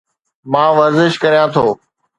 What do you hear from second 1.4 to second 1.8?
ٿو